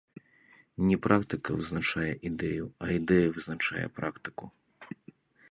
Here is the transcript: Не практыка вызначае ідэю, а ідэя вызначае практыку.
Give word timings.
Не 0.91 0.95
практыка 1.05 1.57
вызначае 1.59 2.07
ідэю, 2.31 2.65
а 2.87 2.91
ідэя 2.97 3.27
вызначае 3.37 3.85
практыку. 4.01 4.45